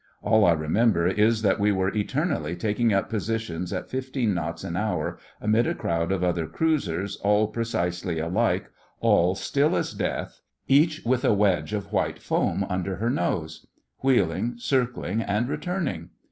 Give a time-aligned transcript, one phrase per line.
[0.23, 4.75] All I remember is that we were eternally taking up positions at fifteen knots an
[4.75, 11.05] hour amid a crowd of other cruisers, all precisely alike, all still as death, each
[11.05, 13.67] with a wedge of white foam under her nose;
[14.01, 16.09] wheeling, circling, and returning.